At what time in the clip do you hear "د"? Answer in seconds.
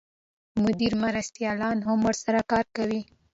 0.51-0.53